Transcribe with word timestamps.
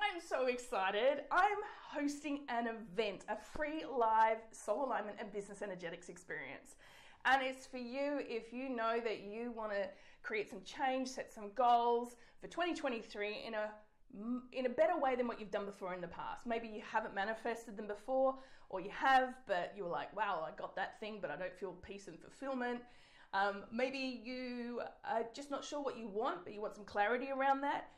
I'm 0.00 0.20
so 0.20 0.46
excited. 0.46 1.22
I'm 1.30 1.58
hosting 1.90 2.40
an 2.48 2.68
event, 2.68 3.24
a 3.28 3.36
free 3.36 3.84
live 3.84 4.38
soul 4.52 4.84
alignment 4.84 5.16
and 5.20 5.32
business 5.32 5.62
energetics 5.62 6.08
experience. 6.08 6.76
And 7.24 7.42
it's 7.42 7.66
for 7.66 7.78
you 7.78 8.20
if 8.20 8.52
you 8.52 8.68
know 8.68 9.00
that 9.02 9.20
you 9.20 9.52
want 9.52 9.72
to 9.72 9.88
create 10.22 10.48
some 10.48 10.60
change, 10.64 11.08
set 11.08 11.32
some 11.32 11.50
goals 11.54 12.16
for 12.40 12.46
2023 12.48 13.44
in 13.46 13.54
a 13.54 13.70
in 14.54 14.64
a 14.64 14.68
better 14.70 14.98
way 14.98 15.14
than 15.16 15.28
what 15.28 15.38
you've 15.38 15.50
done 15.50 15.66
before 15.66 15.92
in 15.92 16.00
the 16.00 16.08
past. 16.08 16.46
Maybe 16.46 16.66
you 16.66 16.80
haven't 16.90 17.14
manifested 17.14 17.76
them 17.76 17.86
before, 17.86 18.36
or 18.70 18.80
you 18.80 18.88
have, 18.90 19.34
but 19.46 19.74
you 19.76 19.84
were 19.84 19.90
like, 19.90 20.16
wow, 20.16 20.46
I 20.46 20.58
got 20.58 20.74
that 20.76 20.98
thing, 20.98 21.18
but 21.20 21.30
I 21.30 21.36
don't 21.36 21.54
feel 21.54 21.72
peace 21.72 22.08
and 22.08 22.18
fulfillment. 22.18 22.80
Um, 23.34 23.64
maybe 23.70 24.22
you 24.24 24.80
are 25.04 25.24
just 25.34 25.50
not 25.50 25.62
sure 25.62 25.82
what 25.82 25.98
you 25.98 26.08
want, 26.08 26.44
but 26.44 26.54
you 26.54 26.62
want 26.62 26.74
some 26.74 26.86
clarity 26.86 27.28
around 27.30 27.60
that. 27.60 27.90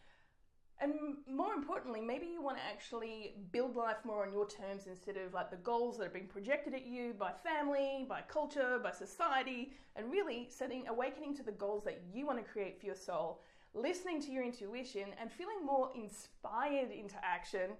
And 0.82 0.94
more 1.30 1.52
importantly, 1.52 2.00
maybe 2.00 2.26
you 2.26 2.40
want 2.40 2.56
to 2.56 2.62
actually 2.64 3.34
build 3.52 3.76
life 3.76 3.98
more 4.02 4.24
on 4.26 4.32
your 4.32 4.46
terms 4.46 4.86
instead 4.86 5.18
of 5.18 5.34
like 5.34 5.50
the 5.50 5.58
goals 5.58 5.98
that 5.98 6.06
are 6.06 6.10
being 6.10 6.26
projected 6.26 6.72
at 6.72 6.86
you 6.86 7.12
by 7.18 7.32
family, 7.44 8.06
by 8.08 8.22
culture, 8.22 8.80
by 8.82 8.90
society, 8.90 9.74
and 9.94 10.10
really 10.10 10.46
setting, 10.48 10.88
awakening 10.88 11.36
to 11.36 11.42
the 11.42 11.52
goals 11.52 11.84
that 11.84 12.00
you 12.14 12.26
want 12.26 12.38
to 12.38 12.50
create 12.50 12.80
for 12.80 12.86
your 12.86 12.94
soul, 12.94 13.42
listening 13.74 14.22
to 14.22 14.32
your 14.32 14.42
intuition, 14.42 15.08
and 15.20 15.30
feeling 15.30 15.64
more 15.64 15.90
inspired 15.94 16.90
into 16.90 17.16
action 17.22 17.72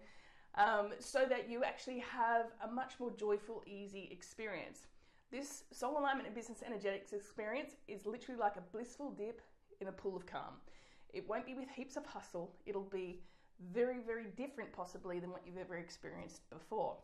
um, 0.57 0.91
so 0.99 1.25
that 1.27 1.49
you 1.49 1.65
actually 1.65 2.01
have 2.01 2.47
a 2.69 2.71
much 2.71 2.95
more 3.01 3.13
joyful, 3.13 3.63
easy 3.67 4.11
experience. 4.13 4.89
This 5.31 5.65
soul 5.73 5.99
alignment 5.99 6.27
and 6.27 6.35
business 6.35 6.63
energetics 6.67 7.15
experience 7.15 7.77
is 7.89 8.05
literally 8.05 8.39
like 8.39 8.57
a 8.57 8.63
blissful 8.73 9.13
dip 9.13 9.41
in 9.81 9.89
a 9.89 9.93
pool 9.93 10.17
of 10.17 10.27
calm. 10.27 10.55
It 11.13 11.29
won't 11.29 11.47
be 11.47 11.55
with 11.55 11.69
heaps 11.69 11.97
of 11.97 12.07
hustle. 12.07 12.53
It'll 12.67 12.83
be 12.83 13.21
very, 13.73 13.99
very 14.05 14.27
different, 14.37 14.73
possibly, 14.73 15.21
than 15.21 15.31
what 15.31 15.43
you've 15.47 15.59
ever 15.59 15.77
experienced 15.77 16.49
before. 16.51 16.97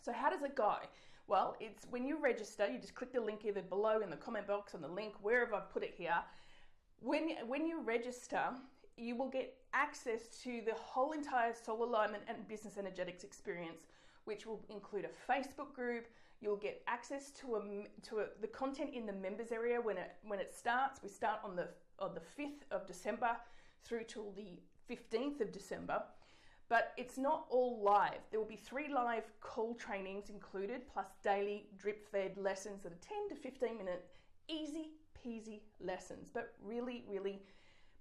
So, 0.00 0.12
how 0.12 0.30
does 0.30 0.42
it 0.42 0.54
go? 0.54 0.76
Well, 1.26 1.56
it's 1.60 1.86
when 1.90 2.04
you 2.04 2.20
register, 2.20 2.68
you 2.68 2.78
just 2.78 2.94
click 2.94 3.12
the 3.12 3.20
link 3.20 3.44
either 3.44 3.62
below 3.62 4.00
in 4.00 4.10
the 4.10 4.16
comment 4.16 4.46
box 4.46 4.74
on 4.74 4.80
the 4.80 4.88
link, 4.88 5.14
wherever 5.22 5.54
I've 5.54 5.72
put 5.72 5.82
it 5.82 5.94
here. 5.96 6.16
When, 7.00 7.30
when 7.46 7.66
you 7.66 7.80
register, 7.80 8.50
you 8.96 9.16
will 9.16 9.28
get 9.28 9.54
access 9.72 10.40
to 10.42 10.62
the 10.64 10.74
whole 10.74 11.12
entire 11.12 11.54
soul 11.54 11.84
alignment 11.84 12.24
and 12.28 12.46
business 12.48 12.76
energetics 12.78 13.24
experience, 13.24 13.86
which 14.24 14.46
will 14.46 14.60
include 14.68 15.06
a 15.06 15.32
Facebook 15.32 15.74
group. 15.74 16.06
You'll 16.40 16.56
get 16.56 16.82
access 16.88 17.30
to 17.40 17.56
a 17.56 17.60
to 18.08 18.18
a, 18.20 18.24
the 18.40 18.48
content 18.48 18.90
in 18.94 19.06
the 19.06 19.12
members 19.12 19.52
area 19.52 19.80
when 19.80 19.96
it 19.96 20.12
when 20.26 20.40
it 20.40 20.52
starts. 20.52 21.00
We 21.02 21.08
start 21.08 21.38
on 21.44 21.54
the 21.54 21.68
on 22.02 22.14
the 22.14 22.42
5th 22.42 22.64
of 22.70 22.86
December 22.86 23.36
through 23.84 24.04
till 24.04 24.32
the 24.32 24.60
15th 24.90 25.40
of 25.40 25.52
December. 25.52 26.02
But 26.68 26.92
it's 26.96 27.18
not 27.18 27.46
all 27.50 27.82
live. 27.82 28.20
There 28.30 28.40
will 28.40 28.46
be 28.46 28.56
three 28.56 28.92
live 28.92 29.24
call 29.40 29.74
trainings 29.74 30.30
included, 30.30 30.88
plus 30.92 31.06
daily 31.22 31.66
drip 31.78 32.10
fed 32.10 32.36
lessons 32.36 32.82
that 32.82 32.92
are 32.92 33.28
10 33.28 33.28
to 33.30 33.34
15 33.34 33.78
minute, 33.78 34.06
easy 34.48 34.90
peasy 35.24 35.60
lessons, 35.80 36.28
but 36.32 36.54
really, 36.62 37.04
really 37.08 37.42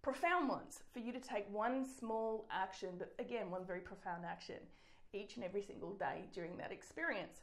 profound 0.02 0.50
ones 0.50 0.84
for 0.92 1.00
you 1.00 1.12
to 1.12 1.20
take 1.20 1.46
one 1.54 1.86
small 1.86 2.48
action, 2.50 2.90
but 2.98 3.14
again, 3.20 3.52
one 3.52 3.66
very 3.66 3.82
profound 3.82 4.26
action 4.26 4.56
each 5.14 5.36
and 5.36 5.44
every 5.44 5.62
single 5.62 5.94
day 5.94 6.24
during 6.34 6.58
that 6.58 6.72
experience. 6.72 7.42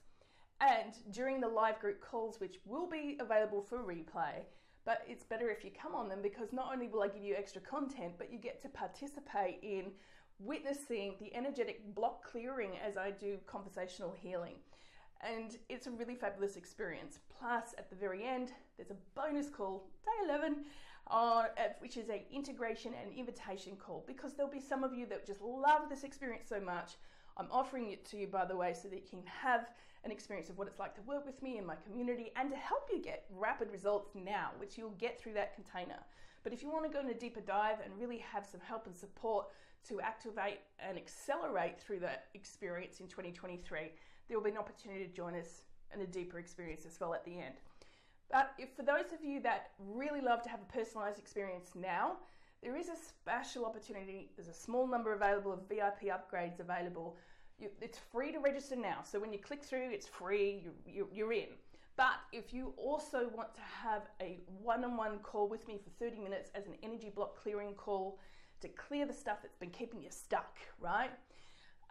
And 0.60 0.94
during 1.12 1.40
the 1.40 1.48
live 1.48 1.78
group 1.78 2.00
calls, 2.00 2.40
which 2.40 2.56
will 2.64 2.88
be 2.88 3.16
available 3.20 3.62
for 3.62 3.78
replay, 3.78 4.42
but 4.88 5.02
it's 5.06 5.22
better 5.22 5.50
if 5.50 5.66
you 5.66 5.70
come 5.70 5.94
on 5.94 6.08
them 6.08 6.20
because 6.22 6.50
not 6.50 6.70
only 6.72 6.88
will 6.88 7.02
I 7.02 7.08
give 7.08 7.22
you 7.22 7.34
extra 7.36 7.60
content, 7.60 8.14
but 8.16 8.32
you 8.32 8.38
get 8.38 8.62
to 8.62 8.70
participate 8.70 9.58
in 9.62 9.92
witnessing 10.38 11.16
the 11.20 11.34
energetic 11.36 11.94
block 11.94 12.24
clearing 12.24 12.70
as 12.82 12.96
I 12.96 13.10
do 13.10 13.36
conversational 13.46 14.16
healing. 14.18 14.54
And 15.20 15.58
it's 15.68 15.88
a 15.88 15.90
really 15.90 16.14
fabulous 16.14 16.56
experience. 16.56 17.18
Plus, 17.38 17.74
at 17.76 17.90
the 17.90 17.96
very 17.96 18.24
end, 18.24 18.52
there's 18.78 18.90
a 18.90 18.96
bonus 19.14 19.50
call, 19.50 19.90
day 20.06 20.32
11, 20.32 20.64
uh, 21.10 21.44
which 21.80 21.98
is 21.98 22.08
a 22.08 22.24
integration 22.32 22.94
and 22.98 23.12
invitation 23.12 23.76
call 23.76 24.04
because 24.06 24.32
there'll 24.32 24.50
be 24.50 24.58
some 24.58 24.84
of 24.84 24.94
you 24.94 25.04
that 25.04 25.26
just 25.26 25.42
love 25.42 25.90
this 25.90 26.02
experience 26.02 26.48
so 26.48 26.60
much 26.60 26.92
I'm 27.38 27.48
offering 27.50 27.90
it 27.90 28.04
to 28.06 28.16
you, 28.16 28.26
by 28.26 28.44
the 28.44 28.56
way, 28.56 28.74
so 28.74 28.88
that 28.88 28.96
you 28.96 29.08
can 29.08 29.22
have 29.26 29.70
an 30.04 30.10
experience 30.10 30.48
of 30.48 30.58
what 30.58 30.68
it's 30.68 30.78
like 30.78 30.94
to 30.94 31.02
work 31.02 31.26
with 31.26 31.40
me 31.42 31.58
in 31.58 31.66
my 31.66 31.74
community 31.86 32.32
and 32.36 32.50
to 32.50 32.56
help 32.56 32.88
you 32.92 33.00
get 33.00 33.24
rapid 33.36 33.70
results 33.70 34.10
now, 34.14 34.50
which 34.58 34.76
you'll 34.76 34.90
get 34.90 35.20
through 35.20 35.34
that 35.34 35.54
container. 35.54 35.98
But 36.44 36.52
if 36.52 36.62
you 36.62 36.70
want 36.70 36.84
to 36.84 36.90
go 36.90 37.00
in 37.00 37.10
a 37.10 37.14
deeper 37.14 37.40
dive 37.40 37.78
and 37.84 37.92
really 37.98 38.18
have 38.18 38.46
some 38.46 38.60
help 38.60 38.86
and 38.86 38.96
support 38.96 39.46
to 39.88 40.00
activate 40.00 40.60
and 40.78 40.96
accelerate 40.96 41.80
through 41.80 42.00
that 42.00 42.26
experience 42.34 43.00
in 43.00 43.06
2023, 43.06 43.92
there 44.28 44.36
will 44.36 44.44
be 44.44 44.50
an 44.50 44.58
opportunity 44.58 45.04
to 45.04 45.12
join 45.12 45.34
us 45.34 45.62
in 45.94 46.00
a 46.00 46.06
deeper 46.06 46.38
experience 46.38 46.84
as 46.86 46.98
well 47.00 47.14
at 47.14 47.24
the 47.24 47.38
end. 47.38 47.54
But 48.30 48.52
if 48.58 48.70
for 48.76 48.82
those 48.82 49.12
of 49.12 49.24
you 49.24 49.40
that 49.42 49.70
really 49.78 50.20
love 50.20 50.42
to 50.42 50.48
have 50.48 50.60
a 50.60 50.72
personalized 50.72 51.18
experience 51.18 51.70
now, 51.74 52.16
there 52.62 52.76
is 52.76 52.88
a 52.88 52.96
special 52.96 53.64
opportunity. 53.64 54.30
There's 54.36 54.48
a 54.48 54.54
small 54.54 54.86
number 54.86 55.14
available 55.14 55.52
of 55.52 55.68
VIP 55.68 56.10
upgrades 56.12 56.60
available. 56.60 57.16
You, 57.58 57.70
it's 57.80 57.98
free 57.98 58.32
to 58.32 58.38
register 58.38 58.76
now. 58.76 58.98
So 59.04 59.20
when 59.20 59.32
you 59.32 59.38
click 59.38 59.62
through, 59.62 59.90
it's 59.90 60.06
free, 60.06 60.62
you, 60.64 60.72
you, 60.86 61.08
you're 61.12 61.32
in. 61.32 61.48
But 61.96 62.20
if 62.32 62.52
you 62.52 62.74
also 62.76 63.28
want 63.34 63.54
to 63.54 63.60
have 63.60 64.02
a 64.20 64.40
one 64.62 64.84
on 64.84 64.96
one 64.96 65.18
call 65.18 65.48
with 65.48 65.66
me 65.66 65.78
for 65.82 65.90
30 66.04 66.20
minutes 66.20 66.50
as 66.54 66.66
an 66.66 66.74
energy 66.82 67.10
block 67.14 67.40
clearing 67.40 67.74
call 67.74 68.18
to 68.60 68.68
clear 68.68 69.06
the 69.06 69.12
stuff 69.12 69.38
that's 69.42 69.56
been 69.56 69.70
keeping 69.70 70.00
you 70.00 70.10
stuck, 70.10 70.58
right? 70.80 71.10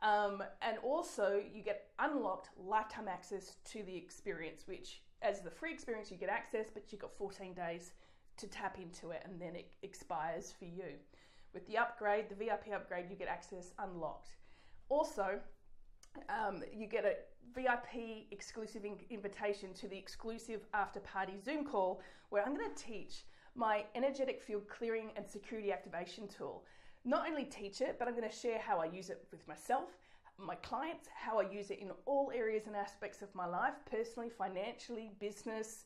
Um, 0.01 0.43
and 0.61 0.77
also, 0.83 1.41
you 1.53 1.63
get 1.63 1.87
unlocked 1.99 2.49
lifetime 2.57 3.07
access 3.07 3.55
to 3.71 3.83
the 3.83 3.95
experience, 3.95 4.63
which, 4.65 5.01
as 5.21 5.41
the 5.41 5.49
free 5.49 5.73
experience, 5.73 6.11
you 6.11 6.17
get 6.17 6.29
access, 6.29 6.67
but 6.73 6.83
you've 6.91 7.01
got 7.01 7.17
14 7.17 7.53
days 7.53 7.91
to 8.37 8.47
tap 8.47 8.77
into 8.79 9.11
it 9.11 9.21
and 9.25 9.39
then 9.41 9.55
it 9.55 9.73
expires 9.83 10.53
for 10.57 10.65
you. 10.65 10.95
With 11.53 11.65
the 11.67 11.77
upgrade, 11.77 12.29
the 12.29 12.35
VIP 12.35 12.73
upgrade, 12.73 13.05
you 13.09 13.15
get 13.15 13.27
access 13.27 13.73
unlocked. 13.79 14.35
Also, 14.89 15.39
um, 16.29 16.63
you 16.73 16.87
get 16.87 17.05
a 17.05 17.15
VIP 17.53 18.27
exclusive 18.31 18.85
in- 18.85 18.99
invitation 19.09 19.73
to 19.73 19.87
the 19.87 19.97
exclusive 19.97 20.61
after 20.73 20.99
party 20.99 21.33
Zoom 21.43 21.65
call 21.65 22.01
where 22.29 22.43
I'm 22.45 22.55
going 22.55 22.69
to 22.73 22.83
teach 22.83 23.25
my 23.55 23.85
energetic 23.95 24.41
field 24.41 24.67
clearing 24.67 25.09
and 25.15 25.27
security 25.27 25.71
activation 25.71 26.27
tool. 26.27 26.63
Not 27.05 27.27
only 27.27 27.45
teach 27.45 27.81
it, 27.81 27.95
but 27.97 28.07
I'm 28.07 28.15
going 28.15 28.29
to 28.29 28.35
share 28.35 28.59
how 28.59 28.79
I 28.79 28.85
use 28.85 29.09
it 29.09 29.25
with 29.31 29.47
myself, 29.47 29.89
my 30.37 30.55
clients, 30.55 31.07
how 31.15 31.39
I 31.39 31.49
use 31.49 31.71
it 31.71 31.79
in 31.79 31.91
all 32.05 32.31
areas 32.35 32.67
and 32.67 32.75
aspects 32.75 33.21
of 33.21 33.33
my 33.33 33.47
life 33.47 33.73
personally, 33.89 34.29
financially, 34.29 35.11
business, 35.19 35.85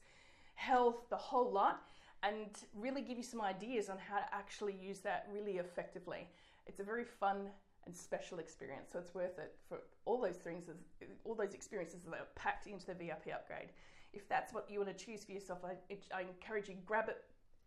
health, 0.55 1.09
the 1.09 1.15
whole 1.15 1.51
lot 1.51 1.83
and 2.23 2.49
really 2.75 3.01
give 3.01 3.17
you 3.17 3.23
some 3.23 3.41
ideas 3.41 3.89
on 3.89 3.97
how 3.97 4.17
to 4.17 4.33
actually 4.33 4.75
use 4.79 4.99
that 4.99 5.27
really 5.33 5.57
effectively. 5.57 6.27
It's 6.67 6.79
a 6.79 6.83
very 6.83 7.03
fun 7.03 7.49
and 7.85 7.95
special 7.95 8.39
experience, 8.39 8.91
so 8.93 8.99
it's 8.99 9.15
worth 9.15 9.39
it 9.39 9.55
for 9.67 9.79
all 10.05 10.21
those 10.21 10.35
things, 10.35 10.65
all 11.23 11.33
those 11.33 11.53
experiences 11.53 12.01
that 12.03 12.13
are 12.13 12.27
packed 12.35 12.67
into 12.67 12.85
the 12.85 12.93
VIP 12.93 13.33
upgrade. 13.33 13.69
If 14.13 14.27
that's 14.29 14.53
what 14.53 14.69
you 14.69 14.79
want 14.79 14.95
to 14.95 15.05
choose 15.05 15.23
for 15.23 15.31
yourself, 15.31 15.59
I, 15.65 15.95
I 16.15 16.21
encourage 16.21 16.69
you 16.69 16.75
grab 16.85 17.09
it 17.09 17.23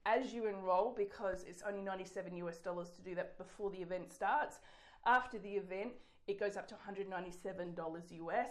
as 0.06 0.32
you 0.32 0.47
enroll 0.47 0.94
because 0.97 1.44
it's 1.48 1.62
only 1.66 1.81
97 1.81 2.36
US 2.36 2.59
dollars 2.59 2.91
to 2.91 3.03
do 3.03 3.15
that 3.16 3.38
before 3.38 3.71
the 3.71 3.78
event 3.78 4.12
starts. 4.12 4.60
After 5.06 5.38
the 5.38 5.50
event, 5.50 5.92
it 6.26 6.38
goes 6.38 6.56
up 6.56 6.69
to 6.69 6.75
$197 6.75 8.28
US 8.28 8.48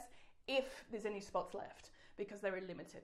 if 0.47 0.83
there's 0.91 1.05
any 1.05 1.19
spots 1.21 1.53
left 1.53 1.91
because 2.17 2.41
they 2.41 2.49
are 2.49 2.61
limited 2.67 3.03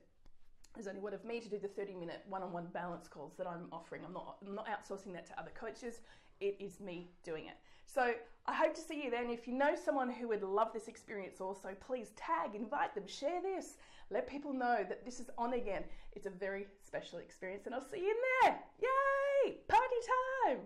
there's 0.74 0.86
only 0.86 1.00
one 1.00 1.14
of 1.14 1.24
me 1.24 1.40
to 1.40 1.48
do 1.48 1.58
the 1.58 1.68
30 1.68 1.94
minute 1.94 2.22
one-on-one 2.28 2.68
balance 2.72 3.08
calls 3.08 3.34
that 3.36 3.46
I'm 3.46 3.66
offering. 3.72 4.02
I'm 4.04 4.12
not, 4.12 4.36
I'm 4.46 4.54
not 4.54 4.66
outsourcing 4.66 5.12
that 5.14 5.26
to 5.26 5.38
other 5.38 5.50
coaches. 5.54 6.00
It 6.40 6.56
is 6.58 6.80
me 6.80 7.10
doing 7.22 7.46
it. 7.46 7.56
So 7.86 8.12
I 8.46 8.54
hope 8.54 8.74
to 8.74 8.80
see 8.80 9.02
you 9.02 9.10
then. 9.10 9.30
If 9.30 9.48
you 9.48 9.54
know 9.54 9.74
someone 9.74 10.10
who 10.10 10.28
would 10.28 10.42
love 10.42 10.72
this 10.72 10.88
experience 10.88 11.40
also, 11.40 11.70
please 11.80 12.12
tag, 12.16 12.54
invite 12.54 12.94
them, 12.94 13.06
share 13.06 13.42
this. 13.42 13.76
Let 14.10 14.28
people 14.28 14.52
know 14.52 14.84
that 14.88 15.04
this 15.04 15.20
is 15.20 15.28
on 15.36 15.54
again. 15.54 15.84
It's 16.12 16.26
a 16.26 16.30
very 16.30 16.66
special 16.84 17.18
experience 17.18 17.66
and 17.66 17.74
I'll 17.74 17.80
see 17.80 17.98
you 17.98 18.10
in 18.10 18.16
there. 18.42 18.58
Yay! 18.80 19.58
Party 19.68 19.96
time! 20.46 20.60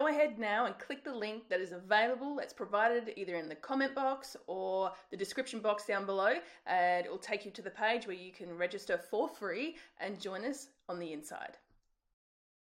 Go 0.00 0.08
ahead 0.08 0.38
now 0.38 0.66
and 0.66 0.76
click 0.78 1.04
the 1.04 1.14
link 1.14 1.48
that 1.48 1.60
is 1.60 1.72
available 1.72 2.34
that's 2.34 2.52
provided 2.52 3.12
either 3.16 3.36
in 3.36 3.48
the 3.48 3.54
comment 3.54 3.94
box 3.94 4.36
or 4.46 4.92
the 5.10 5.16
description 5.16 5.60
box 5.60 5.86
down 5.86 6.06
below, 6.06 6.34
and 6.66 7.06
it 7.06 7.10
will 7.10 7.18
take 7.18 7.44
you 7.44 7.50
to 7.52 7.62
the 7.62 7.70
page 7.70 8.06
where 8.06 8.16
you 8.16 8.32
can 8.32 8.56
register 8.56 8.98
for 8.98 9.28
free 9.28 9.76
and 10.00 10.20
join 10.20 10.44
us 10.44 10.68
on 10.88 10.98
the 10.98 11.12
inside. 11.12 11.56